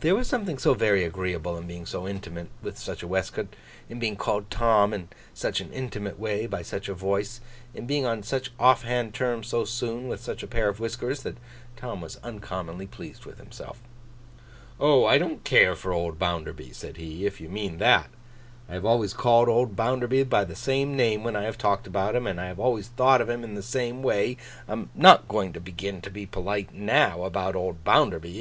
There 0.00 0.16
was 0.16 0.26
something 0.26 0.58
so 0.58 0.74
very 0.74 1.04
agreeable 1.04 1.56
in 1.56 1.68
being 1.68 1.86
so 1.86 2.08
intimate 2.08 2.48
with 2.60 2.76
such 2.76 3.04
a 3.04 3.06
waistcoat; 3.06 3.54
in 3.88 4.00
being 4.00 4.16
called 4.16 4.50
Tom, 4.50 4.92
in 4.92 5.08
such 5.32 5.60
an 5.60 5.72
intimate 5.72 6.18
way, 6.18 6.48
by 6.48 6.62
such 6.62 6.88
a 6.88 6.92
voice; 6.94 7.40
in 7.72 7.86
being 7.86 8.04
on 8.04 8.24
such 8.24 8.50
off 8.58 8.82
hand 8.82 9.14
terms 9.14 9.46
so 9.46 9.64
soon, 9.64 10.08
with 10.08 10.20
such 10.20 10.42
a 10.42 10.48
pair 10.48 10.68
of 10.68 10.80
whiskers; 10.80 11.22
that 11.22 11.36
Tom 11.76 12.00
was 12.00 12.18
uncommonly 12.24 12.88
pleased 12.88 13.24
with 13.24 13.38
himself. 13.38 13.80
'Oh! 14.80 15.06
I 15.06 15.18
don't 15.18 15.44
care 15.44 15.76
for 15.76 15.92
old 15.92 16.18
Bounderby,' 16.18 16.74
said 16.74 16.96
he, 16.96 17.24
'if 17.24 17.40
you 17.40 17.48
mean 17.48 17.78
that. 17.78 18.10
I 18.68 18.74
have 18.74 18.84
always 18.84 19.14
called 19.14 19.48
old 19.48 19.76
Bounderby 19.76 20.24
by 20.24 20.42
the 20.44 20.56
same 20.56 20.96
name 20.96 21.22
when 21.22 21.36
I 21.36 21.44
have 21.44 21.58
talked 21.58 21.86
about 21.86 22.16
him, 22.16 22.26
and 22.26 22.40
I 22.40 22.46
have 22.48 22.58
always 22.58 22.88
thought 22.88 23.20
of 23.20 23.28
him 23.28 23.44
in 23.44 23.54
the 23.54 23.62
same 23.62 24.02
way. 24.02 24.36
I 24.68 24.72
am 24.72 24.90
not 24.96 25.28
going 25.28 25.52
to 25.52 25.60
begin 25.60 26.00
to 26.00 26.10
be 26.10 26.26
polite 26.26 26.74
now, 26.74 27.22
about 27.22 27.54
old 27.54 27.84
Bounderby. 27.84 28.28